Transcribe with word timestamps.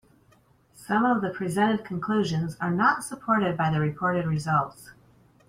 Some 0.73 1.05
of 1.05 1.21
the 1.21 1.29
presented 1.29 1.85
conclusions 1.85 2.57
are 2.59 2.71
not 2.71 3.03
supported 3.03 3.55
by 3.55 3.69
the 3.69 3.79
reported 3.79 4.25
results. 4.25 4.89